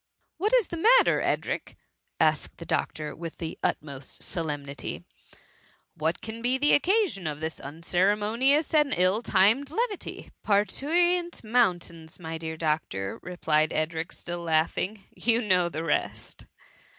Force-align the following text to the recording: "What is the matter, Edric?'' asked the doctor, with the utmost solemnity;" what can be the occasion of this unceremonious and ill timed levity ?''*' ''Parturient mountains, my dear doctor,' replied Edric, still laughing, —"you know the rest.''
"What 0.37 0.51
is 0.55 0.65
the 0.69 0.77
matter, 0.97 1.21
Edric?'' 1.21 1.77
asked 2.19 2.57
the 2.57 2.65
doctor, 2.65 3.15
with 3.15 3.37
the 3.37 3.59
utmost 3.61 4.23
solemnity;" 4.23 5.03
what 6.01 6.21
can 6.23 6.41
be 6.41 6.57
the 6.57 6.73
occasion 6.73 7.27
of 7.27 7.39
this 7.39 7.59
unceremonious 7.59 8.73
and 8.73 8.95
ill 8.97 9.21
timed 9.21 9.69
levity 9.69 10.31
?''*' 9.69 10.31
''Parturient 10.43 11.43
mountains, 11.43 12.17
my 12.19 12.39
dear 12.39 12.57
doctor,' 12.57 13.19
replied 13.21 13.71
Edric, 13.71 14.11
still 14.11 14.41
laughing, 14.41 15.03
—"you 15.27 15.39
know 15.39 15.69
the 15.69 15.83
rest.'' 15.83 16.47